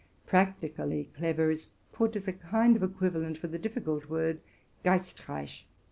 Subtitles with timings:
[0.23, 4.39] 2 * Practically clever" is put as a kind of equivalent for the difficult word
[4.61, 5.67] '* geist: reich."